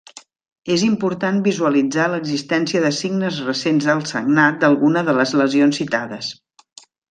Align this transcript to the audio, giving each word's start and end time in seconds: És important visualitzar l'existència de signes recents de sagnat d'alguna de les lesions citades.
És 0.75 0.85
important 0.85 1.41
visualitzar 1.47 2.07
l'existència 2.13 2.81
de 2.87 2.91
signes 3.01 3.39
recents 3.51 3.91
de 3.91 3.97
sagnat 4.15 4.59
d'alguna 4.65 5.07
de 5.11 5.17
les 5.21 5.37
lesions 5.43 5.81
citades. 5.85 6.35